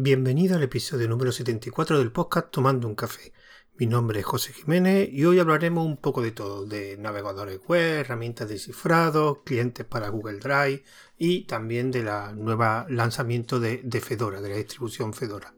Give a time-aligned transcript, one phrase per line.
[0.00, 3.32] Bienvenido al episodio número 74 del podcast Tomando un café.
[3.74, 7.98] Mi nombre es José Jiménez y hoy hablaremos un poco de todo, de navegadores web,
[7.98, 10.84] herramientas de cifrado, clientes para Google Drive
[11.18, 15.52] y también de la nueva lanzamiento de, Fedora, de la distribución Fedora.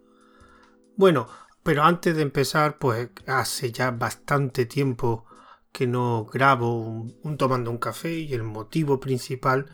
[0.96, 1.28] Bueno,
[1.62, 5.26] pero antes de empezar, pues hace ya bastante tiempo
[5.70, 6.80] que no grabo
[7.22, 9.72] un tomando un café y el motivo principal es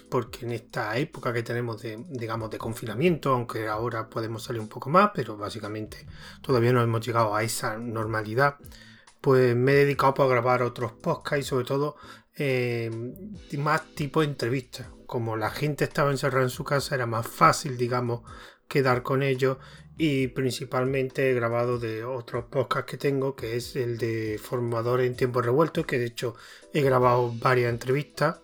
[0.00, 4.68] porque en esta época que tenemos de, digamos, de confinamiento, aunque ahora podemos salir un
[4.68, 6.04] poco más, pero básicamente
[6.42, 8.56] todavía no hemos llegado a esa normalidad,
[9.20, 11.94] pues me he dedicado a grabar otros podcasts y sobre todo
[12.36, 12.90] eh,
[13.56, 14.88] más tipo entrevistas.
[15.06, 18.22] Como la gente estaba encerrada en su casa, era más fácil, digamos,
[18.66, 19.58] quedar con ellos
[19.96, 25.16] y principalmente he grabado de otros podcasts que tengo, que es el de formadores en
[25.16, 26.34] tiempo revuelto, que de hecho
[26.72, 28.40] he grabado varias entrevistas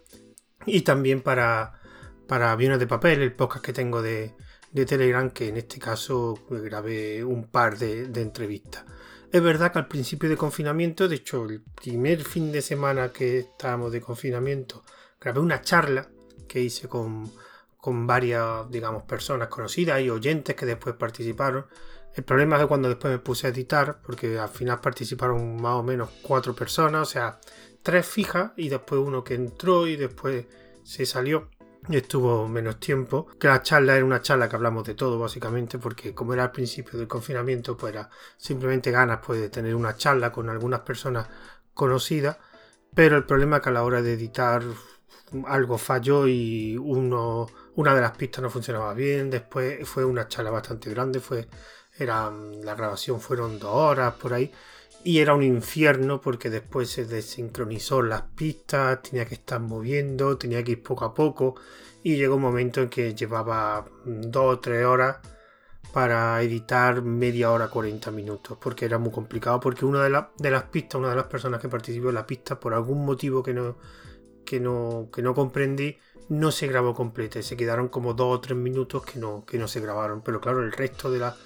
[0.67, 1.81] y también para,
[2.27, 4.35] para Aviones de Papel, el podcast que tengo de,
[4.73, 8.85] Telegram, que en este caso grabé un par de, entrevistas.
[9.31, 13.39] Es verdad que al principio de confinamiento, de hecho el primer fin de semana que
[13.39, 14.83] estábamos de confinamiento,
[15.21, 16.09] grabé una charla
[16.49, 17.31] que hice con,
[17.77, 21.67] con varias, digamos, personas conocidas y oyentes que después participaron.
[22.15, 25.75] El problema es que cuando después me puse a editar, porque al final participaron más
[25.75, 27.41] o menos cuatro personas, o sea,
[27.85, 30.47] tres fijas y después uno que entró y después
[30.83, 31.51] se salió
[31.89, 33.29] y estuvo menos tiempo.
[33.39, 36.51] Que la charla era una charla que hablamos de todo básicamente porque como era al
[36.51, 41.29] principio del confinamiento pues era simplemente ganas pues, de tener una charla con algunas personas
[41.75, 42.39] conocidas.
[42.95, 44.63] Pero el problema es que a la hora de editar
[45.47, 49.29] algo falló y uno, una de las pistas no funcionaba bien.
[49.29, 51.49] Después fue una charla bastante grande, fue
[51.99, 54.51] era, la grabación fueron dos horas por ahí
[55.05, 60.65] y era un infierno porque después se desincronizó las pistas, tenía que estar moviendo, tenía
[60.65, 61.57] que ir poco a poco
[62.03, 65.19] y llegó un momento en que llevaba dos o tres horas
[65.93, 70.65] para editar media hora 40 minutos porque era muy complicado porque una de, de las
[70.65, 73.77] pistas, una de las personas que participó en la pista por algún motivo que no,
[74.47, 75.99] que no, que no comprendí
[76.31, 79.59] no se grabó completa y se quedaron como dos o tres minutos que no, que
[79.59, 81.37] no se grabaron pero claro el resto de la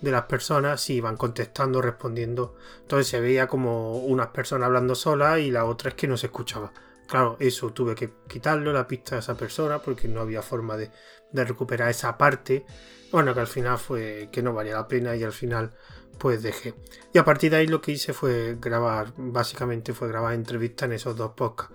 [0.00, 2.54] de las personas si iban contestando, respondiendo.
[2.82, 6.26] Entonces se veía como unas personas hablando solas y la otra es que no se
[6.26, 6.72] escuchaba.
[7.06, 10.90] Claro, eso tuve que quitarlo, la pista de esa persona, porque no había forma de,
[11.32, 12.66] recuperar esa parte.
[13.12, 15.72] Bueno, que al final fue que no valía la pena y al final
[16.18, 16.74] pues dejé.
[17.12, 20.94] Y a partir de ahí lo que hice fue grabar, básicamente fue grabar entrevistas en
[20.94, 21.74] esos dos podcasts.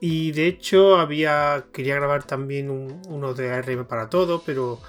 [0.00, 4.80] Y de hecho había, quería grabar también uno de ARM para todo, pero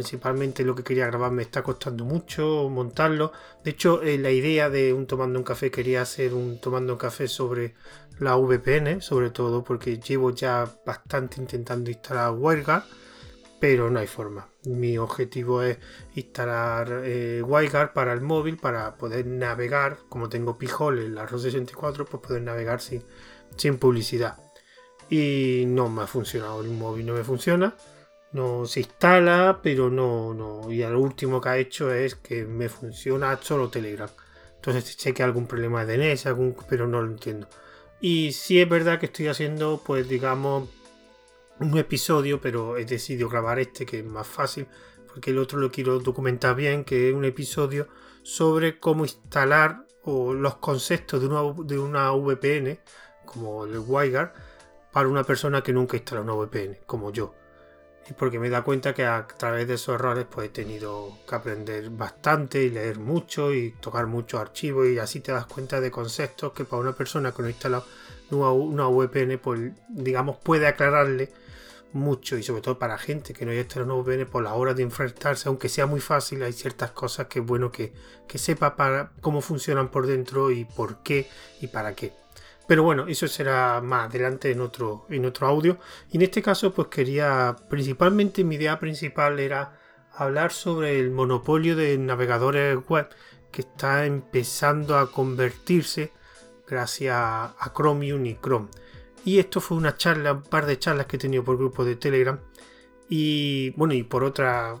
[0.00, 3.32] principalmente lo que quería grabar me está costando mucho montarlo.
[3.62, 6.98] De hecho, eh, la idea de un tomando un café quería hacer un tomando un
[6.98, 7.74] café sobre
[8.18, 12.84] la VPN, sobre todo porque llevo ya bastante intentando instalar WireGuard,
[13.60, 14.48] pero no hay forma.
[14.64, 15.76] Mi objetivo es
[16.14, 21.42] instalar eh, WireGuard para el móvil para poder navegar, como tengo Pijol en la ROS
[21.42, 23.04] 64, pues poder navegar sin,
[23.56, 24.38] sin publicidad.
[25.10, 27.74] Y no me ha funcionado, el móvil no me funciona
[28.32, 30.70] no se instala, pero no, no.
[30.70, 34.10] Y lo último que ha hecho es que me funciona solo Telegram.
[34.56, 37.48] Entonces sé que hay algún problema de DNS, algún, pero no lo entiendo.
[38.00, 40.68] Y sí es verdad que estoy haciendo, pues digamos,
[41.58, 44.66] un episodio, pero he decidido grabar este que es más fácil,
[45.08, 47.88] porque el otro lo quiero documentar bien, que es un episodio
[48.22, 52.78] sobre cómo instalar o los conceptos de una, de una VPN,
[53.26, 54.32] como el WireGuard,
[54.92, 57.34] para una persona que nunca instala una VPN, como yo
[58.14, 61.90] porque me da cuenta que a través de esos errores pues he tenido que aprender
[61.90, 66.52] bastante y leer mucho y tocar muchos archivos y así te das cuenta de conceptos
[66.52, 67.82] que para una persona que no instala
[68.30, 71.32] una VPN pues digamos puede aclararle
[71.92, 72.36] mucho.
[72.36, 74.82] Y sobre todo para gente que no haya instalado una VPN por la hora de
[74.82, 77.92] enfrentarse aunque sea muy fácil hay ciertas cosas que es bueno que,
[78.28, 81.28] que sepa para cómo funcionan por dentro y por qué
[81.60, 82.12] y para qué
[82.70, 85.78] pero bueno, eso será más adelante en otro, en otro audio.
[86.12, 89.76] Y en este caso, pues quería, principalmente mi idea principal era
[90.14, 93.08] hablar sobre el monopolio de navegadores web
[93.50, 96.12] que está empezando a convertirse
[96.64, 98.68] gracias a Chromium y Chrome.
[99.24, 101.96] Y esto fue una charla, un par de charlas que he tenido por grupo de
[101.96, 102.38] Telegram
[103.12, 104.78] y bueno, y por otra,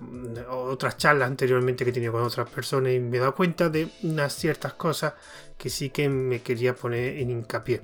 [0.50, 3.88] otras charlas anteriormente que he tenido con otras personas, y me he dado cuenta de
[4.04, 5.14] unas ciertas cosas
[5.58, 7.82] que sí que me quería poner en hincapié.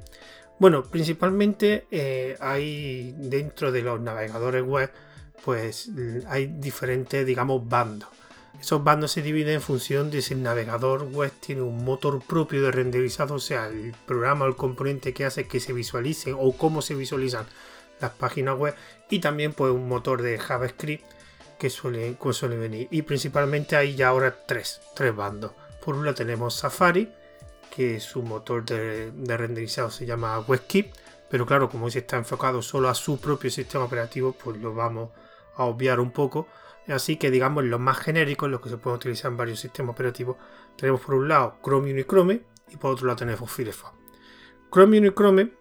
[0.61, 4.93] Bueno, principalmente eh, hay dentro de los navegadores web,
[5.45, 5.91] pues
[6.29, 8.09] hay diferentes, digamos, bandos.
[8.61, 12.63] Esos bandos se dividen en función de si el navegador web tiene un motor propio
[12.63, 16.53] de renderizado, o sea, el programa o el componente que hace que se visualicen o
[16.53, 17.47] cómo se visualizan
[18.01, 18.75] las páginas web
[19.11, 21.05] y también pues un motor de JavaScript
[21.59, 22.89] que suele, suele venir.
[22.91, 25.53] Y principalmente hay ya ahora tres, tres bandos.
[25.85, 27.11] Por un lado tenemos Safari,
[27.71, 30.95] que su motor de, renderizado se llama WebKit,
[31.31, 35.11] pero claro, como si está enfocado solo a su propio sistema operativo, pues lo vamos
[35.57, 36.49] a obviar un poco.
[36.89, 40.37] Así que digamos los más genéricos, los que se pueden utilizar en varios sistemas operativos,
[40.77, 43.93] tenemos por un lado Chromium y Chrome y por otro lado tenemos Firefox.
[44.71, 45.53] Chromium y Chrome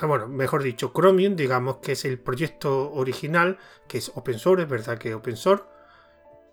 [0.00, 3.58] bueno, mejor dicho, Chromium, digamos que es el proyecto original,
[3.88, 5.64] que es open source, es verdad que es open source.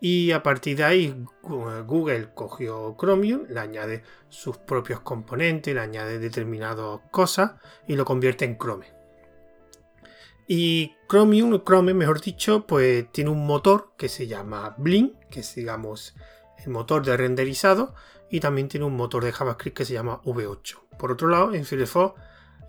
[0.01, 6.19] Y a partir de ahí Google cogió Chromium, le añade sus propios componentes, le añade
[6.19, 7.53] determinadas cosas
[7.85, 8.87] y lo convierte en Chrome.
[10.47, 15.53] Y Chromium, Chrome, mejor dicho, pues tiene un motor que se llama Blink, que es
[15.53, 16.15] digamos
[16.63, 17.93] el motor de renderizado,
[18.31, 20.97] y también tiene un motor de JavaScript que se llama V8.
[20.97, 22.19] Por otro lado, en Firefox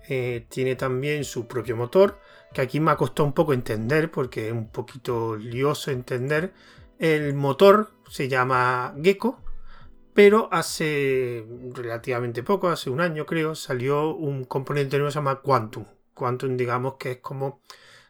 [0.07, 2.19] eh, tiene también su propio motor,
[2.53, 6.53] que aquí me ha costado un poco entender porque es un poquito lioso entender.
[6.99, 9.41] El motor se llama Gecko,
[10.13, 15.41] pero hace relativamente poco, hace un año creo, salió un componente nuevo que se llama
[15.41, 15.85] Quantum.
[16.13, 17.61] Quantum, digamos que es como,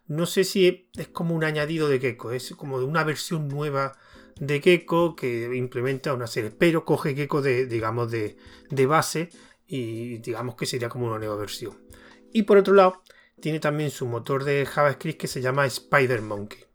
[0.07, 3.94] no sé si es como un añadido de Gecko, es como de una versión nueva
[4.39, 8.37] de Gecko que implementa una serie, pero coge Gecko de, digamos, de,
[8.69, 9.29] de base
[9.67, 11.77] y digamos que sería como una nueva versión.
[12.33, 13.01] Y por otro lado,
[13.42, 16.66] tiene también su motor de JavaScript que se llama SpiderMonkey.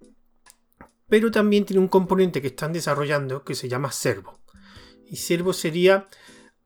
[1.08, 4.40] Pero también tiene un componente que están desarrollando que se llama Servo.
[5.06, 6.08] Y Servo sería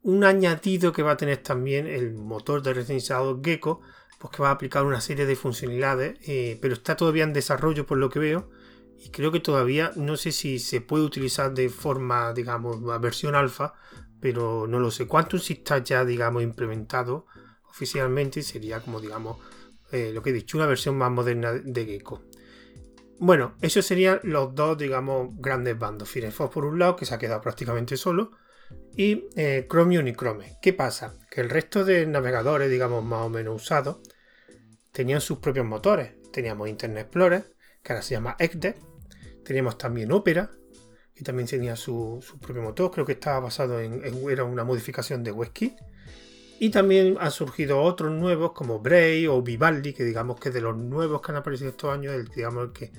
[0.03, 3.83] un añadido que va a tener también el motor de renderizado Gecko,
[4.19, 7.87] pues que va a aplicar una serie de funcionalidades, eh, pero está todavía en desarrollo
[7.87, 8.51] por lo que veo.
[8.99, 13.75] Y creo que todavía no sé si se puede utilizar de forma, digamos, versión alfa,
[14.21, 15.07] pero no lo sé.
[15.07, 17.27] Quantum si está ya, digamos, implementado
[17.71, 19.39] oficialmente sería como, digamos,
[19.93, 22.23] eh, lo que he dicho, una versión más moderna de Gecko.
[23.19, 26.09] Bueno, esos serían los dos, digamos, grandes bandos.
[26.09, 28.33] Firefox por un lado, que se ha quedado prácticamente solo,
[28.97, 30.59] y eh, Chrome.
[30.63, 31.19] ¿Qué pasa?
[31.31, 33.99] Que el resto de navegadores, digamos, más o menos usados,
[34.93, 36.15] tenían sus propios motores.
[36.33, 38.77] Teníamos Internet Explorer, que ahora se llama XDE.
[39.45, 40.51] Teníamos también Opera,
[41.21, 45.33] y también tenía su, propio motor, creo que estaba basado en, era una modificación de
[45.33, 45.75] WebKit.
[46.63, 50.77] Y también han surgido otros nuevos como Bray o Vivaldi, que digamos que de los
[50.77, 52.93] nuevos que han aparecido estos años, el, digamos el que,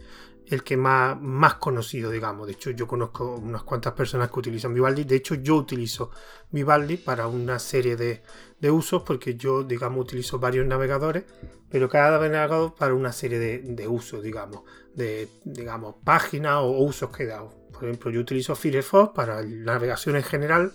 [0.48, 2.48] el que más, más conocido, digamos.
[2.48, 5.04] De hecho, yo conozco unas cuantas personas que utilizan Vivaldi.
[5.04, 6.10] De hecho, yo utilizo
[6.50, 8.24] Vivaldi para una serie de,
[8.72, 11.26] usos, porque yo, digamos, utilizo varios navegadores,
[11.70, 14.64] pero cada navegador para una serie de, de usos, digamos,
[14.96, 17.52] de, digamos, páginas o usos que he dado.
[17.72, 20.74] Por ejemplo, yo utilizo Firefox para navegación en general,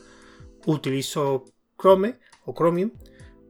[0.67, 1.47] utilizo
[1.77, 2.91] Chrome o Chromium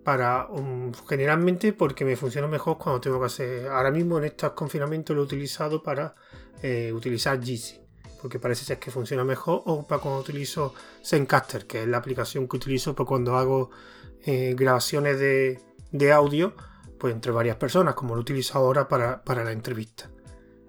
[0.06, 3.66] para um, generalmente porque me funciona mejor cuando tengo que hacer.
[3.66, 6.14] Ahora mismo en estos confinamientos lo he utilizado para
[6.62, 7.80] eh, utilizar Jitsi,
[8.22, 12.46] porque parece ser que funciona mejor, o para cuando utilizo Zencaster, que es la aplicación
[12.46, 13.70] que utilizo para cuando hago
[14.24, 15.58] eh, grabaciones de,
[15.90, 16.54] de, audio,
[17.00, 20.08] pues entre varias personas, como lo utilizo ahora para, para la entrevista.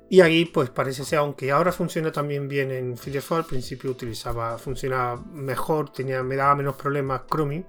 [0.09, 4.57] Y ahí pues parece ser, aunque ahora funciona también bien en Firefox, al principio utilizaba,
[4.57, 7.65] funcionaba mejor, tenía, me daba menos problemas Chromium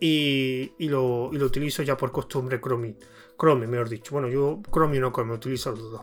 [0.00, 2.96] y, lo, utilizo ya por costumbre Chromium.
[3.38, 4.12] Chrome, mejor dicho.
[4.12, 6.02] Bueno, yo Chromium no Chrome, utilizo los dos.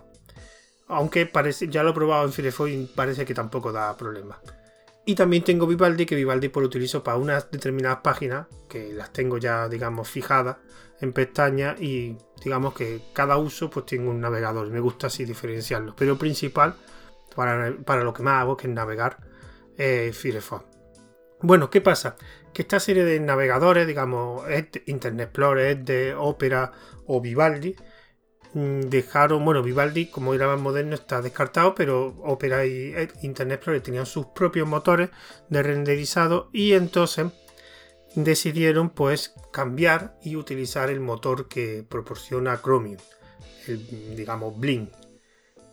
[0.88, 4.40] Aunque parece, ya lo he probado en Firefox y parece que tampoco da problema.
[5.06, 9.12] Y también tengo Vivaldi, que Vivaldi pues lo utilizo para unas determinadas páginas, que las
[9.12, 10.58] tengo ya, digamos, fijadas
[11.02, 14.70] en pestañas y digamos que cada uso pues tengo un navegador.
[14.70, 15.96] Me gusta así diferenciarlos.
[15.98, 16.76] Pero principal,
[17.36, 19.18] para, lo que más hago, que es navegar,
[19.78, 20.66] Firefox.
[21.42, 22.16] Bueno, ¿qué pasa?
[22.56, 24.46] Que esta serie de navegadores, digamos,
[24.86, 26.72] Internet Explorer, de Opera
[27.06, 27.76] o Vivaldi,
[28.54, 33.82] mm, dejaron, bueno, Vivaldi como era más moderno está descartado, pero Opera y Internet Explorer
[33.82, 35.10] tenían sus propios motores
[35.50, 37.28] de renderizado y entonces
[38.16, 43.02] decidieron pues cambiar y utilizar el motor que proporciona Chromium,
[44.16, 45.05] digamos Blink.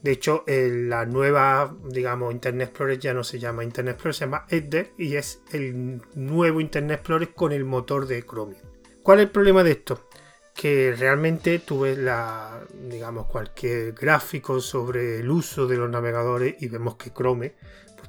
[0.02, 4.46] De hecho, la nueva, digamos, Internet Explorer ya no se llama Internet Explorer, se llama
[4.48, 8.60] Edge y es el nuevo Internet Explorer con el motor de Chromium.
[9.02, 10.08] ¿Cuál es el problema de esto?
[10.54, 16.68] Que realmente tú ves la, digamos, cualquier gráfico sobre el uso de los navegadores y
[16.68, 17.54] vemos que Chrome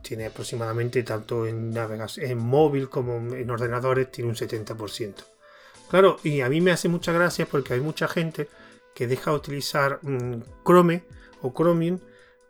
[0.03, 5.15] tiene aproximadamente tanto en navegación, en móvil como en ordenadores, tiene un 70%.
[5.89, 8.49] Claro, y a mí me hace mucha gracia porque hay mucha gente
[8.93, 11.03] que deja de utilizar mm, Chrome
[11.43, 11.99] o Chromium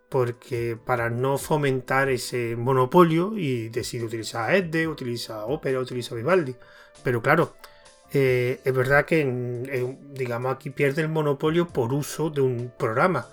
[0.07, 6.55] porque para no fomentar ese monopolio y decide utilizar Edge, utiliza Opera, utiliza Vivaldi.
[7.03, 7.55] Pero claro,
[8.13, 13.27] eh, es verdad que digamos aquí pierde el monopolio por uso de un programa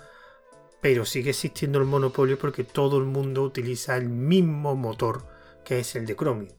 [0.81, 5.23] pero sigue existiendo el monopolio porque todo el mundo utiliza el mismo motor
[5.63, 6.51] que es el de Chromium.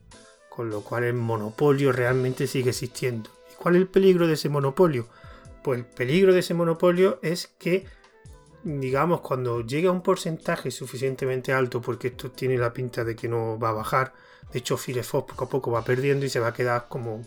[0.49, 3.31] Con lo cual el monopolio realmente sigue existiendo.
[3.53, 5.09] ¿Y cuál es el peligro de ese monopolio?
[5.65, 7.85] Pues el peligro de ese monopolio es que,
[8.65, 13.29] digamos, cuando llega a un porcentaje suficientemente alto, porque esto tiene la pinta de que
[13.29, 14.13] no va a bajar,
[14.53, 17.23] de hecho Firefox poco a poco va perdiendo y se va a quedar como,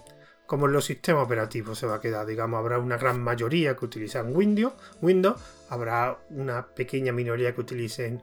[0.45, 3.85] como en los sistemas operativos, se va a quedar, digamos, habrá una gran mayoría que
[3.85, 5.39] utilizan Windows, Windows
[5.69, 8.21] habrá una pequeña minoría que utilicen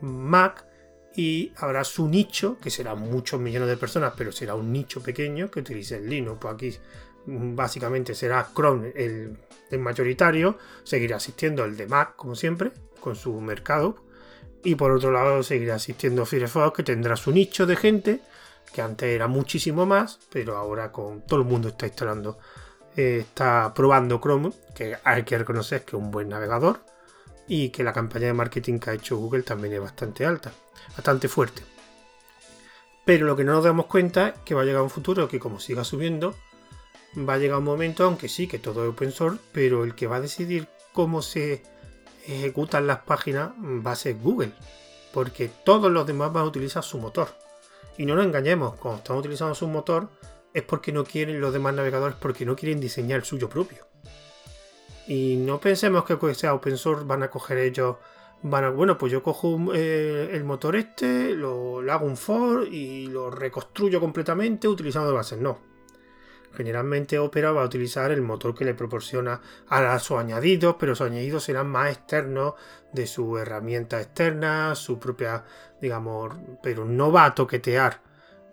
[0.00, 0.66] Mac,
[1.16, 5.50] y habrá su nicho, que será muchos millones de personas, pero será un nicho pequeño
[5.50, 6.38] que utilice el Linux.
[6.40, 6.78] Pues aquí
[7.26, 9.38] básicamente será Chrome el,
[9.78, 13.96] mayoritario, seguirá asistiendo el de Mac, como siempre, con su mercado.
[14.62, 18.20] Y por otro lado seguirá asistiendo Firefox, que tendrá su nicho de gente,
[18.72, 22.38] que antes era muchísimo más, pero ahora con todo el mundo está instalando,
[22.96, 26.80] eh, está probando Chrome, que hay que reconocer que es un buen navegador
[27.48, 30.52] y que la campaña de marketing que ha hecho Google también es bastante alta
[30.96, 31.62] bastante fuerte.
[33.04, 35.38] Pero lo que no nos damos cuenta es que va a llegar un futuro que
[35.38, 36.34] como siga subiendo,
[37.16, 40.06] va a llegar un momento, aunque sí que todo es open source, pero el que
[40.06, 41.62] va a decidir cómo se
[42.26, 44.52] ejecutan las páginas va a ser Google.
[45.12, 47.28] Porque todos los demás van a utilizar su motor.
[47.96, 50.08] Y no nos engañemos, cuando están utilizando su motor
[50.52, 53.86] es porque no quieren los demás navegadores, porque no quieren diseñar el suyo propio.
[55.06, 57.96] Y no pensemos que sea open source van a coger ellos
[58.44, 64.00] bueno, pues yo cojo eh, el motor este, lo, hago un for y lo reconstruyo
[64.00, 65.38] completamente utilizando bases.
[65.38, 65.73] No.
[66.56, 71.08] Generalmente Opera va a utilizar el motor que le proporciona a sus añadidos, pero sus
[71.08, 72.54] añadidos serán más externos
[72.92, 75.44] de su herramienta externa, su propia,
[75.80, 78.00] digamos, pero no va a toquetear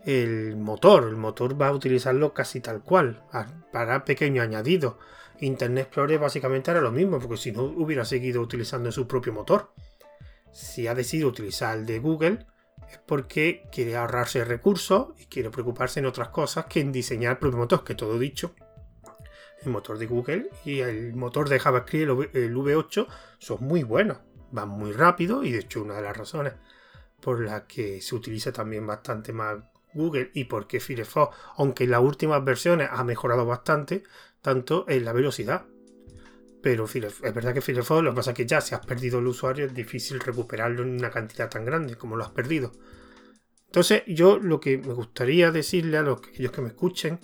[0.05, 1.07] el motor.
[1.07, 3.23] El motor va a utilizarlo casi tal cual,
[3.71, 4.95] para pequeños añadidos.
[5.39, 9.71] Internet Explorer básicamente era lo mismo, porque si no hubiera seguido utilizando su propio motor.
[10.51, 12.45] Si ha decidido utilizar el de Google,
[12.91, 17.37] es porque quiere ahorrarse recursos y quiere preocuparse en otras cosas que en diseñar el
[17.37, 18.53] propio motor, que todo dicho.
[19.63, 23.07] El motor de Google y el motor de JavaScript, el V8,
[23.37, 24.17] son muy buenos,
[24.51, 26.53] van muy rápido y de hecho una de las razones
[27.19, 29.57] por la que se utiliza también bastante más
[29.93, 34.03] Google y porque Firefox, aunque en las últimas versiones ha mejorado bastante,
[34.41, 35.65] tanto en la velocidad.
[36.61, 39.27] Pero es verdad que Firefox, lo que pasa es que ya si has perdido el
[39.27, 42.71] usuario es difícil recuperarlo en una cantidad tan grande como lo has perdido.
[43.65, 47.19] Entonces yo lo que me gustaría decirle a los aquellos que me escuchen,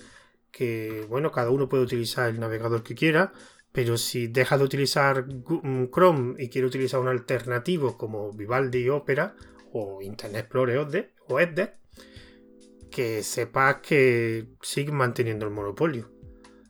[0.50, 3.32] que bueno, cada uno puede utilizar el navegador que quiera,
[3.72, 9.36] pero si deja de utilizar mm, Chrome y quiere utilizar un alternativo como Vivaldi Opera
[9.72, 11.74] o Internet Explorer o Edge,
[12.90, 16.10] que sepas que sigue manteniendo el monopolio.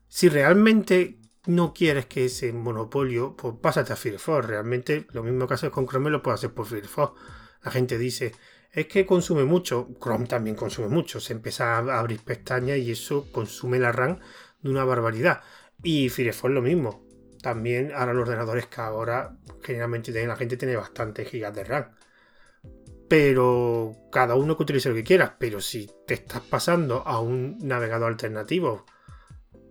[0.09, 1.16] Si realmente
[1.48, 4.46] no quieres que ese monopolio, pues pásate a Firefox.
[4.46, 7.20] Realmente lo mismo que haces con Chrome lo puedes hacer por Firefox.
[7.63, 8.34] La gente dice,
[8.72, 9.88] es que consume mucho.
[10.01, 11.20] Chrome también consume mucho.
[11.20, 14.20] Se empieza a abrir pestañas y eso consume la RAM
[14.62, 15.42] de una barbaridad.
[15.82, 17.08] Y Firefox lo mismo.
[17.42, 21.96] También ahora los ordenadores que ahora generalmente la gente tiene bastantes gigas de RAM.
[23.08, 25.32] Pero cada uno que utilice lo que quieras.
[25.39, 28.86] Pero si te estás pasando a un navegador alternativo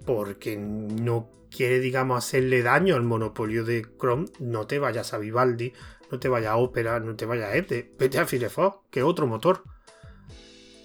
[0.06, 5.72] porque no quiere, digamos, hacerle daño al monopolio de Chrome, no te vayas a Vivaldi,
[6.10, 9.26] no te vayas a Opera, no te vayas a Ede, vete a Firefox, que otro
[9.26, 9.64] motor.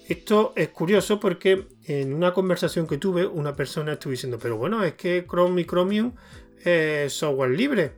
[0.08, 4.82] Esto es curioso porque en una conversación que tuve, una persona estuvo diciendo, pero bueno,
[4.82, 6.14] es que Chrome y Chromium
[6.64, 7.92] es software libre.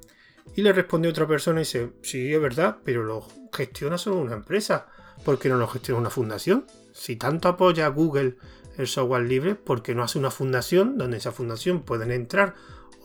[0.57, 4.35] Y le respondió otra persona y dice, sí, es verdad, pero lo gestiona solo una
[4.35, 4.87] empresa.
[5.25, 6.67] ¿Por qué no lo gestiona una fundación?
[6.93, 8.37] Si tanto apoya a Google
[8.77, 12.55] el software libre porque no hace una fundación donde esa fundación pueden entrar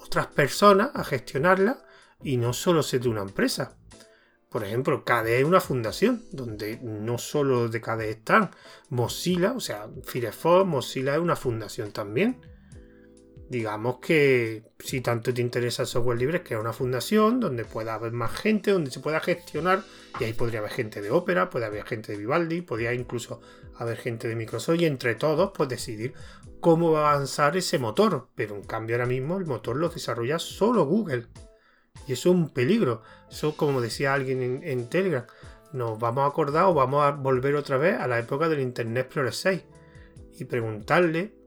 [0.03, 1.83] otras personas a gestionarla
[2.23, 3.77] y no solo ser de una empresa.
[4.49, 8.49] Por ejemplo, KDE es una fundación donde no solo de KDE están
[8.89, 12.41] Mozilla, o sea, Firefox, Mozilla es una fundación también
[13.49, 18.11] digamos que si tanto te interesa el software libre, es una fundación donde pueda haber
[18.11, 19.83] más gente, donde se pueda gestionar,
[20.19, 23.41] y ahí podría haber gente de Opera, puede haber gente de Vivaldi, podría incluso
[23.75, 26.13] haber gente de Microsoft, y entre todos, pues decidir
[26.59, 28.29] cómo va a avanzar ese motor.
[28.35, 31.27] Pero en cambio, ahora mismo el motor lo desarrolla solo Google.
[32.07, 33.01] Y eso es un peligro.
[33.31, 35.25] Eso, como decía alguien en, en Telegram,
[35.73, 39.05] nos vamos a acordar o vamos a volver otra vez a la época del Internet
[39.05, 39.63] Explorer 6
[40.39, 41.38] y preguntarle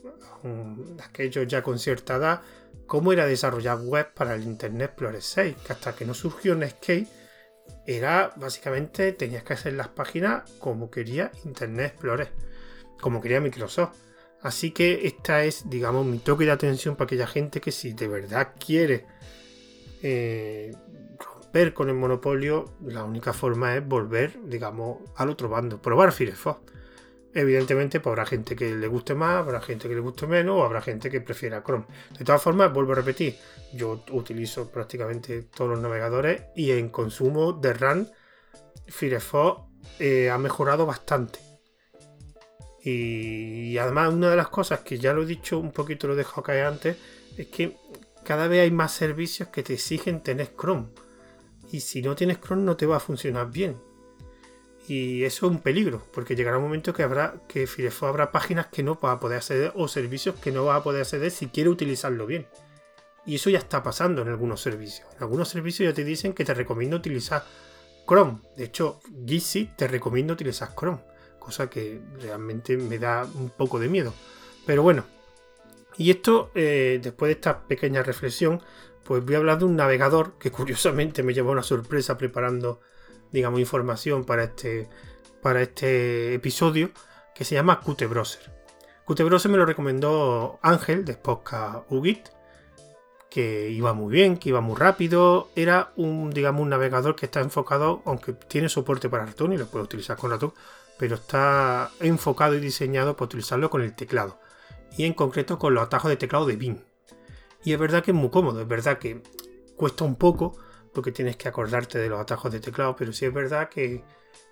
[1.04, 2.40] aquellos ya con cierta edad,
[2.86, 7.06] cómo era desarrollar web para el Internet Explorer 6, que hasta que no surgió Netscape,
[7.86, 12.32] era básicamente tenías que hacer las páginas como quería Internet Explorer,
[13.00, 13.96] como quería Microsoft.
[14.40, 18.08] Así que esta es, digamos, mi toque de atención para aquella gente que si de
[18.08, 19.06] verdad quiere
[20.02, 20.74] eh,
[21.18, 26.60] romper con el monopolio, la única forma es volver, digamos, al otro bando, probar Firefox.
[27.34, 30.64] Evidentemente, pues habrá gente que le guste más, habrá gente que le guste menos, o
[30.64, 31.86] habrá gente que prefiera Chrome.
[32.18, 33.36] De todas formas, vuelvo a repetir,
[33.72, 38.06] yo utilizo prácticamente todos los navegadores y en consumo de RAM,
[38.86, 39.62] Firefox
[39.98, 41.38] eh, ha mejorado bastante.
[42.84, 46.42] Y, además, una de las cosas que ya lo he dicho un poquito, lo dejo
[46.42, 46.96] caer antes,
[47.38, 47.76] es que
[48.24, 50.88] cada vez hay más servicios que te exigen tener Chrome.
[51.70, 53.76] Y si no tienes Chrome no te va a funcionar bien.
[54.88, 58.66] Y eso es un peligro, porque llegará un momento que habrá que Firefox habrá páginas
[58.66, 61.48] que no va a poder acceder o servicios que no va a poder acceder si
[61.48, 62.46] quiere utilizarlo bien.
[63.24, 65.06] Y eso ya está pasando en algunos servicios.
[65.16, 67.44] En algunos servicios ya te dicen que te recomiendo utilizar
[68.06, 68.40] Chrome.
[68.56, 71.00] De hecho, Gizzy te recomiendo utilizar Chrome,
[71.38, 74.12] cosa que realmente me da un poco de miedo.
[74.66, 75.04] Pero bueno,
[75.96, 78.60] y esto, eh, después de esta pequeña reflexión,
[79.04, 82.80] pues voy a hablar de un navegador que curiosamente me llevó una sorpresa preparando,
[83.32, 84.88] digamos, información para este,
[85.40, 86.90] para este episodio,
[87.34, 88.52] que se llama Qt Browser.
[89.06, 92.28] Qt Browser me lo recomendó Ángel de Podcast UGIT,
[93.30, 95.48] que iba muy bien, que iba muy rápido.
[95.56, 99.66] Era un, digamos, un navegador que está enfocado, aunque tiene soporte para ratón y lo
[99.66, 100.52] puede utilizar con ratón,
[100.98, 104.38] pero está enfocado y diseñado para utilizarlo con el teclado
[104.96, 106.78] y en concreto con los atajos de teclado de BIM.
[107.64, 109.22] Y es verdad que es muy cómodo, es verdad que
[109.76, 110.56] cuesta un poco
[110.92, 114.04] porque tienes que acordarte de los atajos de teclado, pero sí es verdad que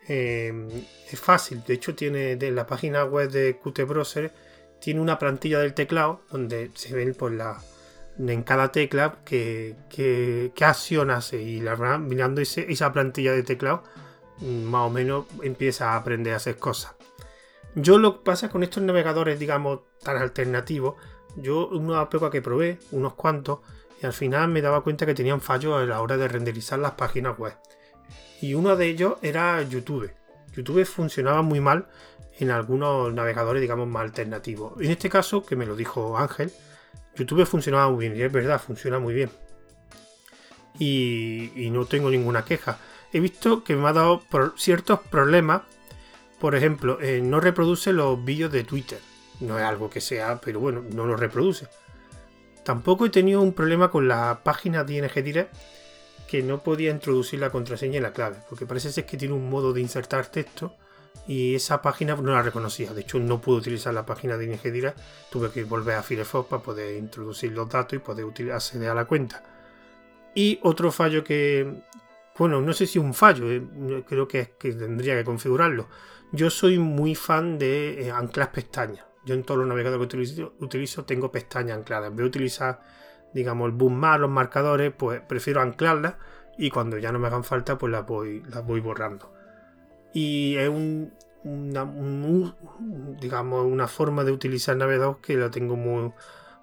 [0.09, 1.63] eh, es fácil.
[1.67, 4.33] De hecho, tiene de la página web de Qt Browser
[4.81, 7.61] tiene una plantilla del teclado donde se ven por la
[8.19, 13.83] en cada tecla qué que, acción hace y la verdad mirando esa plantilla de teclado
[14.41, 16.95] más o menos empieza a aprender a hacer cosas.
[17.75, 20.95] Yo lo que pasa con estos navegadores, digamos, tan alternativos,
[21.37, 23.61] yo una época que probé, unos cuantos,
[24.01, 26.93] y al final me daba cuenta que tenían fallos a la hora de renderizar las
[26.93, 27.55] páginas web.
[28.41, 30.11] Y uno de ellos era YouTube.
[30.55, 31.87] YouTube funcionaba muy mal
[32.39, 34.81] en algunos navegadores, digamos, más alternativos.
[34.81, 36.51] En este caso, que me lo dijo Ángel,
[37.15, 39.31] YouTube funcionaba muy bien, y es verdad, funciona muy bien.
[40.79, 42.79] Y, no tengo ninguna queja.
[43.13, 44.23] He visto que me ha dado
[44.57, 45.63] ciertos problemas
[46.41, 48.99] por ejemplo, eh, no reproduce los vídeos de Twitter.
[49.41, 51.69] No es algo que sea, pero bueno, no los reproduce.
[52.65, 55.55] Tampoco he tenido un problema con la página de ING Direct
[56.29, 59.51] que no podía introducir la contraseña y la clave, porque parece ser que tiene un
[59.51, 60.75] modo de insertar texto
[61.27, 62.93] y esa página no la reconocía.
[62.93, 64.99] De hecho, no pude utilizar la página de ING Direct,
[65.31, 69.07] tuve que volver a Firefox para poder introducir los datos y poder acceder a la
[69.07, 69.43] cuenta.
[70.35, 71.83] Y otro fallo que,
[72.39, 75.89] bueno, no sé si un fallo, eh, creo que, es que tendría que configurarlo
[76.33, 79.05] yo soy muy fan de eh, anclar pestañas.
[79.25, 82.11] Yo en todos los navegadores que utilizo, tengo pestañas ancladas.
[82.11, 82.81] En vez de utilizar,
[83.35, 86.15] digamos, el bookmark, los marcadores, pues prefiero anclarlas
[86.57, 89.33] y cuando ya no me hagan falta, pues las voy, las voy borrando.
[90.13, 91.13] Y es un,
[91.45, 91.85] una,
[93.21, 96.13] digamos, una forma de utilizar navegador que la tengo muy,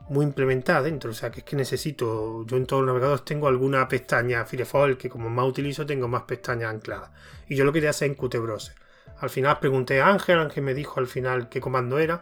[0.10, 1.12] muy implementada dentro.
[1.12, 4.98] O sea, que es que necesito, yo en todos los navegadores tengo alguna pestaña Firefox,
[4.98, 7.12] que como más utilizo, tengo más pestañas ancladas.
[7.48, 8.76] Y yo lo quería hacer en Qt Browser.
[9.20, 12.22] Al final pregunté a Ángel, Ángel me dijo al final qué comando era.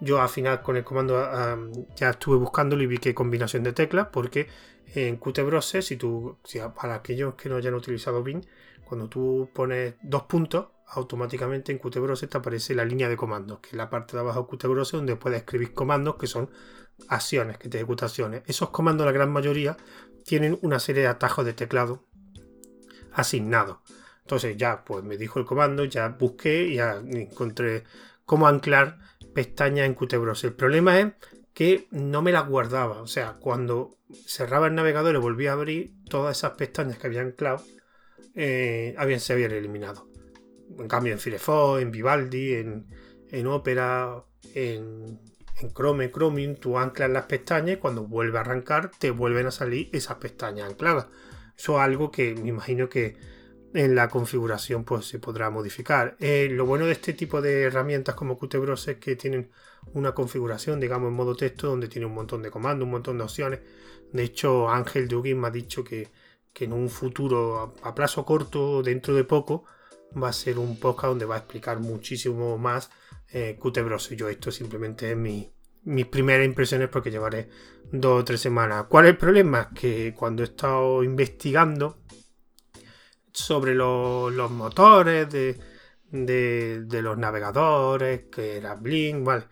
[0.00, 1.16] Yo al final con el comando
[1.96, 4.48] ya estuve buscándolo y vi qué combinación de teclas, porque
[4.94, 6.38] en Qt Browser, si tú,
[6.80, 8.42] para aquellos que no hayan utilizado BIM,
[8.84, 13.60] cuando tú pones dos puntos, automáticamente en Qt Browser te aparece la línea de comandos,
[13.60, 16.50] que es la parte de abajo de Qt Browser donde puedes escribir comandos que son
[17.08, 18.42] acciones, que te ejecutan acciones.
[18.46, 19.76] Esos comandos, la gran mayoría,
[20.24, 22.04] tienen una serie de atajos de teclado
[23.12, 23.78] asignados.
[24.22, 27.84] Entonces ya, pues me dijo el comando, ya busqué ya encontré
[28.24, 28.98] cómo anclar
[29.34, 30.50] pestañas en Qt Browser.
[30.50, 31.12] El problema es
[31.52, 33.00] que no me las guardaba.
[33.00, 37.22] O sea, cuando cerraba el navegador y volvía a abrir, todas esas pestañas que había
[37.22, 37.62] anclado
[38.34, 40.08] eh, habían, se habían eliminado.
[40.78, 42.86] En cambio, en Firefox, en Vivaldi, en,
[43.30, 45.20] en Opera, en,
[45.60, 49.50] en Chrome, Chromium, tú anclas las pestañas y cuando vuelve a arrancar te vuelven a
[49.50, 51.06] salir esas pestañas ancladas.
[51.56, 53.16] Eso es algo que me imagino que
[53.74, 56.16] en la configuración pues se podrá modificar.
[56.20, 58.54] Eh, lo bueno de este tipo de herramientas como Qt
[58.88, 59.50] es que tienen
[59.92, 63.24] una configuración, digamos, en modo texto, donde tiene un montón de comandos, un montón de
[63.24, 63.60] opciones.
[64.12, 66.08] De hecho, Ángel Dugin me ha dicho que,
[66.54, 69.64] en un futuro, a, plazo corto, dentro de poco,
[70.22, 72.90] va a ser un podcast donde va a explicar muchísimo más
[73.32, 77.48] eh, Qt Yo esto simplemente es mi, mis primeras impresiones porque llevaré
[77.90, 78.86] dos o tres semanas.
[78.88, 79.70] ¿Cuál es el problema?
[79.74, 82.03] Que cuando he estado investigando
[83.34, 85.58] sobre los motores de,
[86.10, 89.44] de, los navegadores, que era Blink, ¿vale?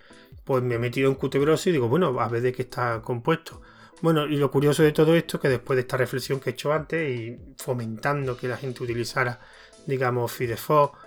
[0.44, 3.60] Pues me he metido en Qt y digo, bueno, a ver de qué está compuesto.
[4.00, 6.52] Bueno, y lo curioso de todo esto es que después de esta reflexión que he
[6.54, 9.40] hecho antes y fomentando que la gente utilizara,
[9.86, 10.98] digamos, Firefox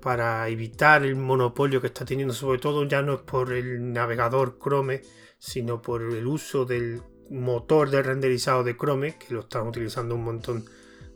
[0.00, 4.58] para evitar el monopolio que está teniendo, sobre todo ya no es por el navegador
[4.62, 5.02] Chrome,
[5.38, 10.24] sino por el uso del motor de renderizado de Chrome, que lo están utilizando un
[10.24, 10.64] montón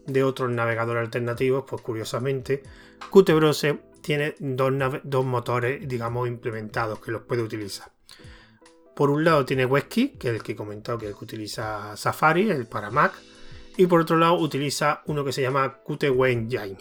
[0.09, 2.63] de otros navegadores alternativos, pues curiosamente,
[3.11, 3.31] Qt
[4.01, 4.73] tiene dos,
[5.05, 7.93] dos, motores, digamos, implementados que los puede utilizar.
[8.97, 12.67] Por un lado tiene WebKit, que es el que he comentado que, utiliza Safari, el
[12.67, 13.13] para Mac,
[13.77, 16.77] y por otro lado utiliza uno que se llama Qt Engine.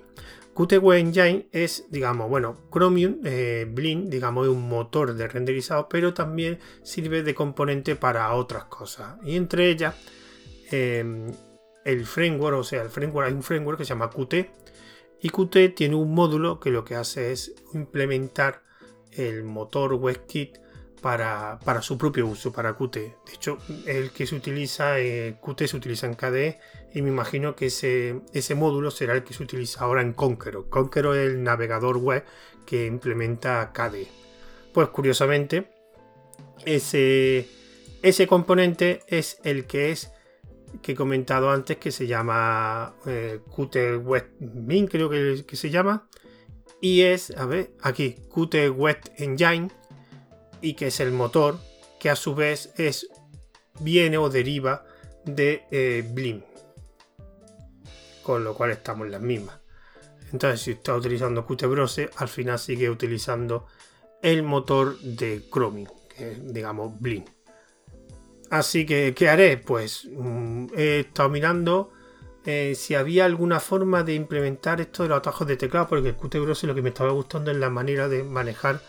[0.55, 6.15] Qt Engine es, digamos, bueno, Chromium, eh, Blink, digamos, es un motor de renderizado, pero
[6.15, 9.17] también sirve de componente para otras cosas.
[9.23, 9.93] Y entre ellas,
[10.71, 11.31] em,
[11.87, 14.49] el framework, o sea, el framework, hay un framework que se llama Qt,
[15.21, 18.61] y Qt tiene un módulo que lo que hace es implementar
[19.13, 20.57] el motor WebKit
[21.01, 22.95] para, su propio uso, para Qt.
[22.95, 26.59] De hecho, el que se utiliza, eh, Qt se utiliza en KDE
[26.93, 30.67] y me imagino que ese, ese módulo será el que se utiliza ahora en Conqueror.
[30.67, 32.25] Conqueror es el navegador web
[32.65, 34.07] que implementa KDE.
[34.73, 35.71] Pues curiosamente,
[36.65, 37.47] ese,
[38.01, 40.11] ese componente es el que es
[40.81, 45.69] que he comentado antes que se llama eh, Qt Web Min, creo que, que, se
[45.69, 46.07] llama.
[46.81, 49.69] Y es, a ver, aquí, Qt Web Engine
[50.61, 51.59] y que es el motor
[51.99, 53.09] que a su vez es
[53.79, 54.85] viene o deriva
[55.25, 56.41] de eh, Blim.
[58.23, 59.59] Con lo cual estamos en las mismas.
[60.31, 61.63] Entonces si está utilizando Qt
[62.17, 63.67] al final sigue utilizando
[64.21, 67.23] el motor de Chromium que digamos Blim
[68.49, 69.57] así que ¿qué haré?
[69.57, 71.91] pues mm, he estado mirando
[72.45, 76.15] eh, si había alguna forma de implementar esto de los atajos de teclado porque el
[76.15, 78.81] Qt lo que me estaba gustando es la manera de manejar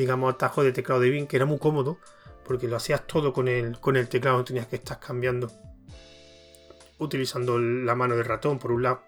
[0.00, 1.98] digamos, atajo de teclado de Bing, que era muy cómodo,
[2.44, 5.50] porque lo hacías todo con el, con el teclado, no tenías que estar cambiando,
[6.98, 9.02] utilizando la mano de ratón por un lado.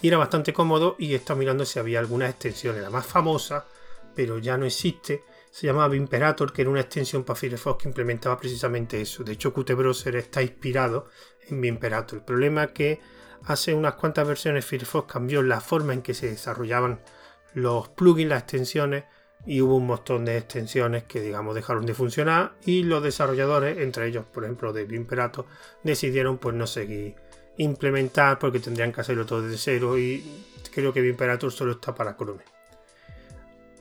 [0.00, 2.80] Y era bastante cómodo y estaba mirando si había alguna extensión.
[2.80, 3.66] La más famosa,
[4.14, 8.36] pero ya no existe, se llamaba Vimperator, que era una extensión para Firefox que implementaba
[8.36, 9.22] precisamente eso.
[9.22, 11.06] De hecho, Qt Browser está inspirado
[11.48, 12.18] en Vimperator.
[12.18, 13.00] El problema es que
[13.44, 16.98] hace unas cuantas versiones Firefox cambió la forma en que se desarrollaban
[17.52, 19.04] los plugins, las extensiones,
[19.46, 24.08] y hubo un montón de extensiones que digamos dejaron de funcionar y los desarrolladores, entre
[24.08, 25.46] ellos por ejemplo de Vimperato,
[25.84, 27.14] decidieron pues no seguir
[27.58, 32.16] implementar porque tendrían que hacerlo todo desde cero y creo que Vimperator solo está para
[32.16, 32.53] Chrome.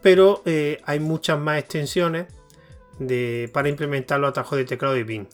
[0.04, 2.28] Pero eh, hay muchas más extensiones
[3.00, 5.26] de, para implementar los atajos de teclado de Vim.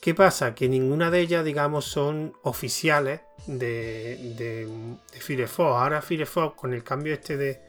[0.00, 0.54] ¿Qué pasa?
[0.54, 4.66] Que ninguna de ellas, digamos, son oficiales de, de,
[5.12, 5.76] de Firefox.
[5.76, 7.60] Ahora Firefox, con el cambio este de,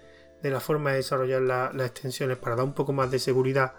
[0.41, 3.73] de la forma de desarrollar las extensiones para dar un poco más de seguridad,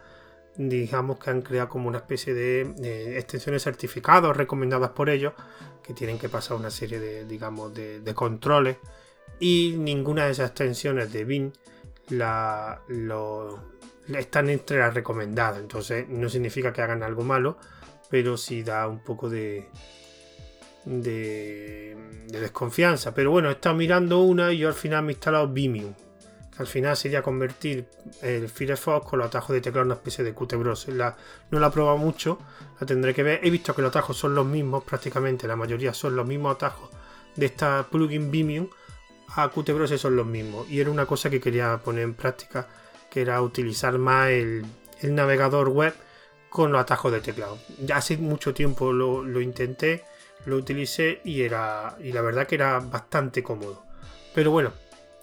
[0.56, 5.34] digamos que han creado como una especie de, extensiones certificadas recomendadas por ellos,
[5.82, 8.76] que tienen que pasar una serie de, digamos, de, controles
[9.38, 11.52] y ninguna de esas extensiones de BIN
[12.10, 12.80] la,
[14.14, 15.60] están entre las recomendadas.
[15.60, 17.58] Entonces no significa que hagan algo malo,
[18.10, 19.68] pero sí da un poco de,
[20.84, 21.96] de,
[22.28, 23.14] desconfianza.
[23.14, 25.94] Pero bueno, he estado mirando una y yo al final me he instalado Vimium
[26.58, 27.86] al final sería convertir
[28.20, 31.16] el Firefox con los atajos de teclado en una especie de Qt La,
[31.50, 32.38] no la he probado mucho,
[32.80, 33.40] la tendré que ver.
[33.44, 36.90] He visto que los atajos son los mismos, prácticamente la mayoría son los mismos atajos
[37.36, 38.68] de esta plugin Vimium
[39.34, 40.68] a Qt son los mismos.
[40.68, 42.68] Y era una cosa que quería poner en práctica,
[43.10, 44.66] que era utilizar más el,
[45.02, 45.94] navegador web
[46.50, 47.58] con los atajos de teclado.
[47.80, 50.04] Ya hace mucho tiempo lo, lo intenté,
[50.46, 53.84] lo utilicé y, era, y la verdad que era bastante cómodo.
[54.34, 54.72] Pero bueno,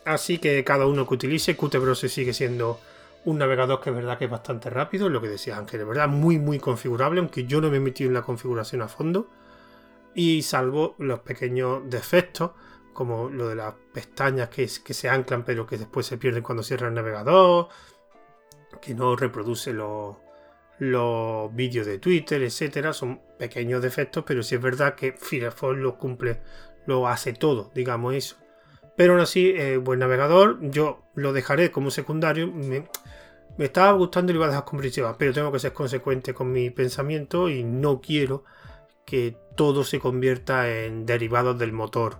[0.05, 2.79] Así que cada uno que utilice, Qt sigue siendo
[3.25, 6.07] un navegador que es verdad que es bastante rápido, lo que decía Ángel, es verdad
[6.07, 9.27] muy muy configurable, aunque yo no me he metido en la configuración a fondo.
[10.13, 12.51] Y salvo los pequeños defectos,
[12.95, 16.87] como lo de las pestañas que, se anclan pero que después se pierden cuando cierra
[16.87, 17.67] el navegador,
[18.81, 20.15] que no reproduce los,
[21.53, 26.41] vídeos de Twitter, etcétera, son pequeños defectos, pero sí es verdad que Firefox lo cumple,
[26.85, 28.37] lo hace todo, digamos eso.
[28.95, 30.57] Pero aún así, eh, buen navegador.
[30.61, 32.47] Yo lo dejaré como secundario.
[32.47, 32.87] Me,
[33.57, 35.17] estaba gustando y lo iba a dejar como.
[35.17, 38.45] Pero tengo que ser consecuente con mi pensamiento y no quiero
[39.05, 42.19] que todo se convierta en derivados del motor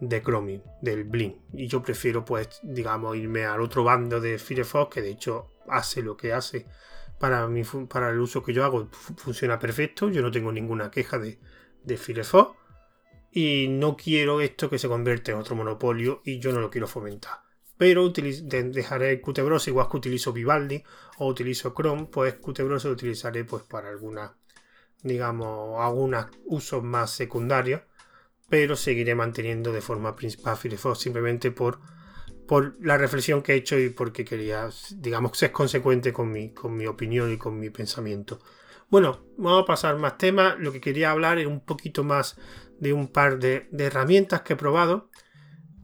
[0.00, 1.36] de Chromium, del Blink.
[1.52, 6.02] Y yo prefiero, pues, digamos, irme al otro bando de Firefox, que de hecho hace
[6.02, 6.66] lo que hace
[7.18, 8.88] para, mi, para el uso que yo hago.
[9.16, 10.10] Funciona perfecto.
[10.10, 11.38] Yo no tengo ninguna queja de,
[11.96, 12.56] Firefox
[13.30, 16.86] y no quiero esto que se convierta en otro monopolio y yo no lo quiero
[16.86, 17.42] fomentar.
[17.76, 20.84] Pero dejaré Qt igual que utilizo Vivaldi
[21.18, 24.30] o utilizo Chrome, pues Qt lo utilizaré pues para algunas
[25.04, 27.82] digamos, algunos usos más secundarios,
[28.54, 31.80] pero seguiré manteniendo de forma principal Firefox simplemente por,
[32.46, 36.76] por la reflexión que he hecho y porque quería, digamos, ser consecuente con mi, con
[36.76, 38.38] mi opinión y con mi pensamiento.
[38.88, 40.54] Bueno, vamos a pasar más temas.
[40.60, 42.38] Lo que quería hablar es un poquito más
[42.78, 45.10] de un par de, herramientas que he probado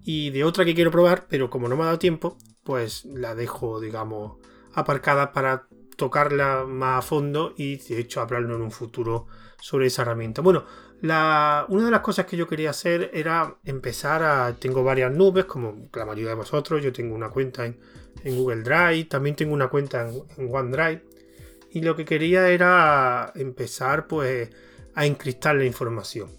[0.05, 3.35] y de otra que quiero probar, pero como no me ha dado tiempo, pues la
[3.35, 4.39] dejo, digamos,
[4.75, 9.27] aparcada para tocarla más a fondo y de hecho hablarlo en un futuro
[9.61, 10.41] sobre esa herramienta.
[10.41, 10.67] Bueno,
[11.03, 14.55] la, una de las cosas que yo quería hacer era empezar a...
[14.59, 17.79] Tengo varias nubes, como la mayoría de vosotros, yo tengo una cuenta en,
[18.23, 21.03] Google Drive, también tengo una cuenta en, OneDrive
[21.71, 24.51] y lo que quería era empezar pues
[24.95, 26.31] a encriptar la información.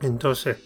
[0.00, 0.56] Entonces,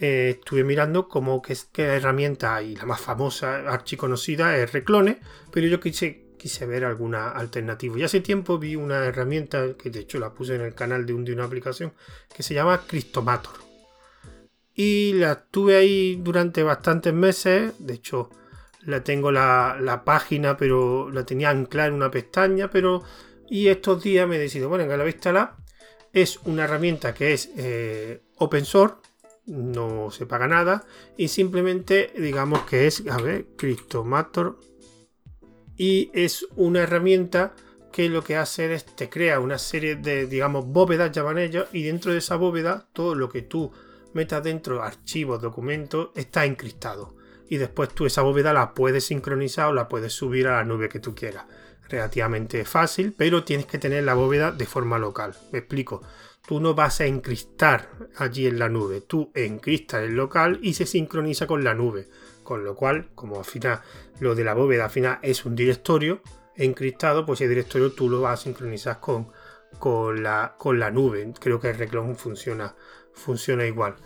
[0.00, 1.08] eh, estuve mirando
[1.42, 5.18] que, qué herramienta y la más famosa, archiconocida, es Reclone,
[5.50, 7.98] pero yo quise, quise ver alguna alternativa.
[7.98, 11.14] Y hace tiempo vi una herramienta que de hecho la puse en el canal de,
[11.14, 11.92] un, de una aplicación
[12.34, 13.54] que se llama Cryptomator.
[14.74, 18.30] Y la tuve ahí durante bastantes meses, de hecho
[18.86, 23.02] la tengo la, página, pero la tenía anclada en una pestaña, pero
[23.48, 25.56] y estos días me he decidido, bueno, que la vista la
[26.12, 28.96] es una herramienta que es eh, open source,
[29.46, 30.84] no se paga nada
[31.16, 34.58] y simplemente digamos que es, a ver, Cryptomator
[35.76, 37.54] y es una herramienta
[37.92, 41.82] que lo que hace es te crea una serie de, digamos, bóvedas, llaman ellos, y
[41.82, 43.72] dentro de esa bóveda todo lo que tú
[44.12, 47.14] metas dentro, archivos, documentos, está encriptado.
[47.48, 50.88] Y después tú esa bóveda la puedes sincronizar o la puedes subir a la nube
[50.88, 51.44] que tú quieras.
[51.88, 55.34] Relativamente fácil, pero tienes que tener la bóveda de forma local.
[55.52, 56.02] Me explico
[56.46, 60.86] tú no vas a encristar allí en la nube, tú encristas el local y se
[60.86, 62.08] sincroniza con la nube.
[62.46, 63.80] Con lo cual, como al final
[64.20, 66.20] lo de la bóveda al final es un directorio
[66.54, 69.32] encriptado, pues ese directorio tú lo vas a sincronizar con,
[69.80, 71.34] con, la, con la nube.
[71.40, 72.76] Creo que el reclamo funciona,
[73.12, 73.96] funciona igual.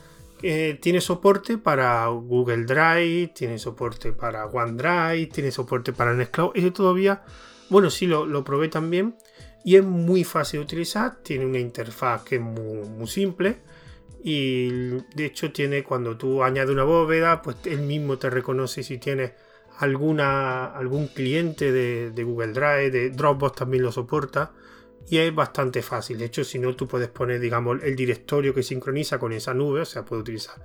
[0.43, 6.53] Eh, tiene soporte para Google Drive, tiene soporte para OneDrive, tiene soporte para Nextcloud.
[6.55, 7.23] Eso todavía,
[7.69, 9.17] bueno, sí lo, lo probé también
[9.65, 13.59] y es muy fácil de utilizar, tiene una interfaz que es muy, simple
[14.23, 14.69] y
[15.15, 19.33] de hecho tiene cuando tú añades una bóveda, pues él mismo te reconoce si tienes
[19.79, 24.53] alguna, algún cliente de, Google Drive, de Dropbox también lo soporta
[25.09, 26.19] y es bastante fácil.
[26.19, 29.81] De hecho, si no, tú puedes poner, digamos, el directorio que sincroniza con esa nube,
[29.81, 30.57] o sea, puede utilizar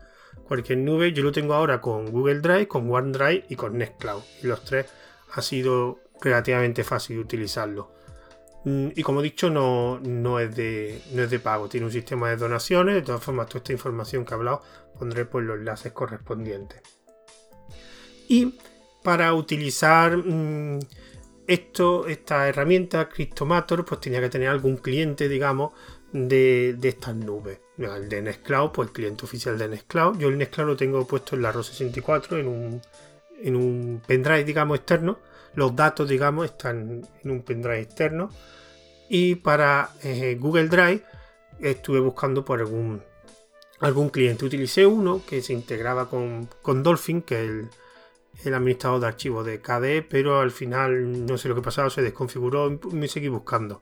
[0.43, 1.13] cualquier nube.
[1.13, 4.21] Yo lo tengo ahora con Google Drive, con OneDrive y con Nextcloud.
[4.43, 4.87] Y los tres
[5.31, 7.94] ha sido relativamente fácil utilizarlo.
[8.65, 12.29] Mm, y como he dicho, no, es de, no es de pago, tiene un sistema
[12.29, 12.95] de donaciones.
[12.95, 14.61] De todas formas, toda esta información que he hablado
[14.97, 16.81] pondré por los enlaces correspondientes.
[18.27, 18.57] Y
[19.03, 20.79] para utilizar mm,
[21.47, 25.73] esto, esta herramienta Cryptomator, pues tenía que tener algún cliente, digamos,
[26.11, 27.59] de, estas nubes.
[27.77, 30.17] El de Nextcloud, pues el cliente oficial de Nextcloud.
[30.17, 32.81] Yo el Nextcloud lo tengo puesto en la RO64 en un,
[33.43, 35.19] en un pendrive, digamos, externo.
[35.55, 38.29] Los datos, digamos, están en un pendrive externo
[39.09, 41.03] y para eh, Google Drive
[41.59, 43.01] estuve buscando por algún,
[43.79, 44.45] algún cliente.
[44.45, 46.49] Utilicé uno que se integraba con,
[46.83, 47.45] Dolphin, que
[48.37, 51.89] es el, administrador de archivos de KDE, pero al final no sé lo que pasaba,
[51.89, 53.81] se desconfiguró y me seguí buscando.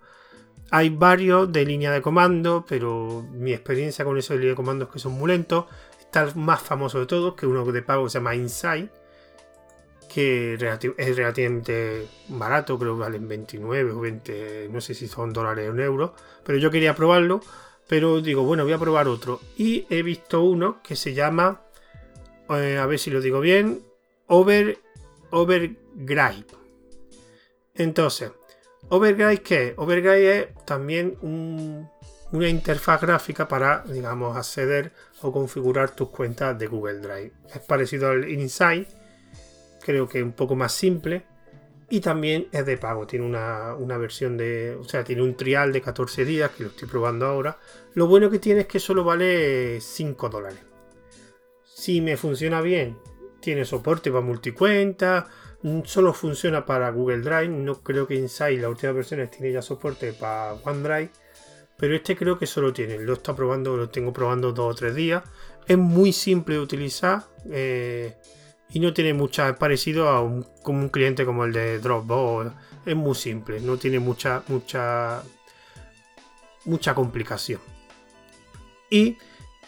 [0.69, 4.85] Hay varios de línea de comando, pero mi experiencia con eso de línea de comando
[4.85, 5.65] es que son muy lentos.
[5.99, 8.91] Está el más famoso de todos, que uno de pago que se llama Insight
[10.13, 10.53] que
[10.97, 15.75] es relativamente barato, creo que valen 29 o 20, no sé si son dólares o
[15.75, 16.11] euros,
[16.45, 17.41] pero yo quería probarlo,
[17.87, 19.41] pero digo, bueno, voy a probar otro.
[19.57, 21.61] Y he visto uno que se llama,
[22.51, 23.81] eh, a ver si lo digo bien,
[24.27, 24.77] Over,
[25.31, 26.45] Overgride.
[27.73, 28.31] Entonces,
[28.89, 31.17] Overgride, ¿qué Overgride es también
[32.31, 34.91] una interfaz gráfica para, digamos, acceder
[35.23, 37.31] o configurar tus cuentas de Google Drive.
[37.51, 39.02] Es parecido al Insight
[39.83, 41.25] creo que un poco más simple.
[41.89, 45.81] Y también es de pago, tiene una, versión de, o sea, tiene un trial de
[45.81, 47.59] 14 días que lo estoy probando ahora.
[47.93, 50.59] Lo bueno que tiene es que solo vale 5 dólares.
[51.63, 52.97] Si me funciona bien,
[53.41, 55.27] tiene soporte para multicuenta,
[55.83, 60.13] solo funciona para Google Drive, no creo que Insight, las últimas versiones, tiene ya soporte
[60.13, 61.11] para OneDrive,
[61.77, 64.95] pero este creo que solo tiene, lo está probando, lo tengo probando dos o tres
[64.95, 65.23] días,
[65.67, 68.15] es muy simple de utilizar, eh,
[68.73, 72.51] y no tiene mucha parecido a un, como un cliente como el de Dropbox
[72.85, 75.23] es muy simple no tiene mucha mucha
[76.65, 77.59] mucha complicación.
[78.89, 79.17] Y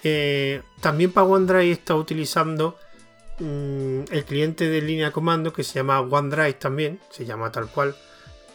[0.03, 2.77] eh, también para OneDrive está utilizando
[3.39, 7.67] mm, el cliente de línea de comando que se llama OneDrive también se llama tal
[7.69, 7.95] cual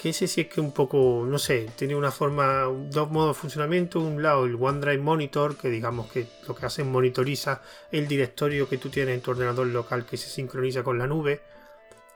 [0.00, 3.40] que ese sí es que un poco, no sé, tiene una forma, dos modos de
[3.42, 4.00] funcionamiento.
[4.00, 7.60] Un lado el OneDrive Monitor, que digamos que lo que hace es monitoriza
[7.92, 11.42] el directorio que tú tienes en tu ordenador local que se sincroniza con la nube.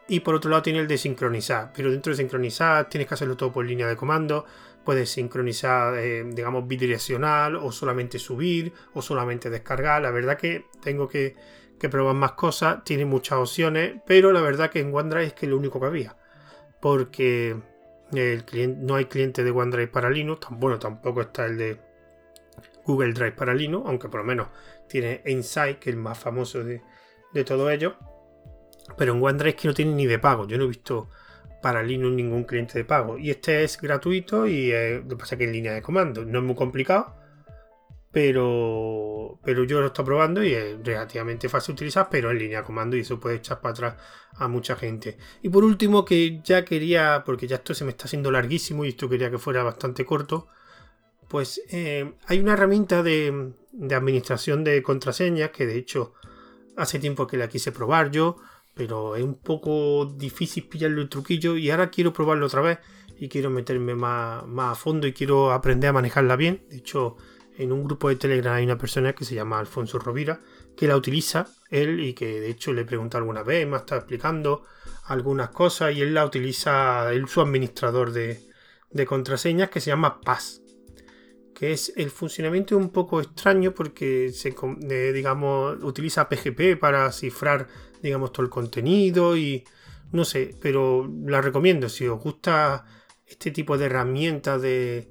[0.08, 3.36] Y por otro lado tiene el de sincronizar, pero dentro de sincronizar tienes que hacerlo
[3.36, 4.46] todo por línea de comando.
[4.82, 10.00] Puedes sincronizar, eh, digamos, bidireccional o solamente subir o solamente descargar.
[10.00, 11.36] La verdad que tengo que,
[11.78, 15.44] que probar más cosas, tiene muchas opciones, pero la verdad que en OneDrive es que
[15.44, 16.16] es lo único que había.
[16.80, 17.73] Porque
[18.18, 21.78] el cliente, no hay cliente de OneDrive para Linux, bueno, tampoco está el de
[22.84, 24.48] Google Drive para Linux, aunque por lo menos
[24.88, 26.82] tiene Insight, que es el más famoso de,
[27.32, 27.94] de todos ellos.
[28.98, 30.46] Pero en OneDrive es que no tiene ni de pago.
[30.46, 31.08] Yo no he visto
[31.62, 33.16] para Linux ningún cliente de pago.
[33.16, 36.24] Y este es gratuito y lo que pasa es que en línea de comando.
[36.24, 37.16] No es muy complicado,
[38.14, 42.60] pero, pero yo lo estoy probando y es relativamente fácil de utilizar, pero en línea
[42.60, 43.96] de comando y eso puede echar para atrás
[44.36, 45.18] a mucha gente.
[45.42, 48.90] Y por último, que ya quería, porque ya esto se me está haciendo larguísimo y
[48.90, 50.46] esto quería que fuera bastante corto,
[51.26, 56.14] pues eh, hay una herramienta de, de, administración de contraseñas que de hecho
[56.76, 58.36] hace tiempo que la quise probar yo,
[58.74, 62.78] pero es un poco difícil pillarlo el truquillo y ahora quiero probarlo otra vez
[63.18, 66.64] y quiero meterme más, más a fondo y quiero aprender a manejarla bien.
[66.70, 67.16] De hecho,
[67.56, 70.40] en un grupo de Telegram hay una persona que se llama Alfonso Rovira
[70.76, 74.00] que la utiliza él y que de hecho le he preguntado alguna vez, me estado
[74.00, 74.64] explicando
[75.04, 78.42] algunas cosas y él la utiliza, él su administrador de,
[79.06, 80.60] contraseñas que se llama Paz
[81.52, 84.54] que es el funcionamiento un poco extraño porque se
[85.12, 87.68] digamos utiliza PGP para cifrar
[88.02, 89.64] digamos todo el contenido y
[90.10, 91.88] no sé, pero la recomiendo.
[91.88, 92.84] Si os gusta
[93.26, 95.08] este tipo de herramientas de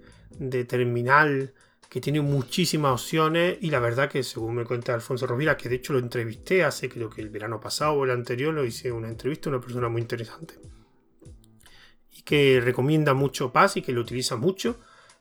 [0.68, 1.54] terminal
[1.94, 5.76] que tiene muchísimas opciones y la verdad que según me cuenta Alfonso Rovira, que de
[5.76, 9.10] hecho lo entrevisté hace creo que el verano pasado o el anterior, lo hice una
[9.10, 10.56] entrevista, una persona muy interesante.
[12.12, 14.80] Y que recomienda mucho Paz y que lo utiliza mucho.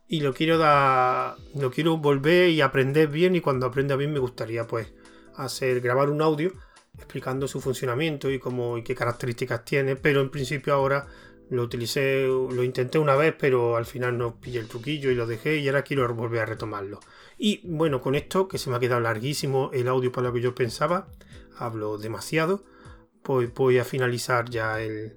[0.08, 4.18] Y lo quiero dar, lo quiero volver y aprender bien y cuando aprenda bien me
[4.18, 4.94] gustaría pues
[5.36, 6.54] hacer grabar un audio
[6.96, 11.06] explicando su funcionamiento y cómo y qué características tiene, pero en principio ahora
[11.50, 15.26] lo utilicé, lo intenté una vez, pero al final no pillé el truquillo y lo
[15.26, 17.00] dejé y ahora quiero volver a retomarlo.
[17.38, 20.40] Y bueno, con esto, que se me ha quedado larguísimo el audio para lo que
[20.40, 21.08] yo pensaba,
[21.58, 22.64] hablo demasiado,
[23.22, 25.16] pues voy a finalizar ya el,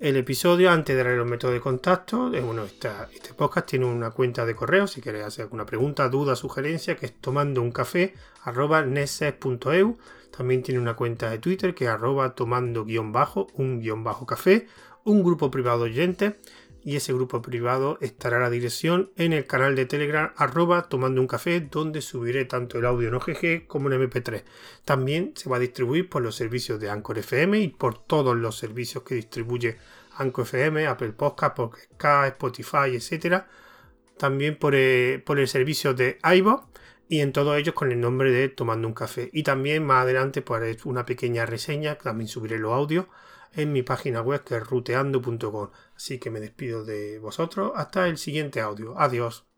[0.00, 2.32] episodio antes de darle los métodos de contacto.
[2.32, 6.36] Eh, bueno, este podcast tiene una cuenta de correo si queréis hacer alguna pregunta, duda,
[6.36, 8.14] sugerencia, que es tomando un café
[10.36, 14.26] También tiene una cuenta de Twitter que es arroba tomando guion bajo, un guion bajo
[14.26, 14.66] café
[15.04, 15.90] un grupo privado de
[16.82, 21.20] y ese grupo privado estará a la dirección en el canal de Telegram arroba tomando
[21.20, 24.44] un café donde subiré tanto el audio en OGG como en MP3.
[24.84, 28.56] También se va a distribuir por los servicios de Anchor FM y por todos los
[28.56, 29.76] servicios que distribuye
[30.16, 31.58] Anchor FM, Apple Podcast,
[31.98, 33.44] Spotify, etc.
[34.16, 36.64] También por, eh, por el servicio de iVoox
[37.08, 39.28] y en todos ellos con el nombre de Tomando un Café.
[39.32, 43.06] Y también más adelante pues una pequeña reseña, también subiré los audios
[43.54, 45.70] en mi página web que es ruteando.com.
[45.96, 48.98] Así que me despido de vosotros hasta el siguiente audio.
[48.98, 49.49] Adiós.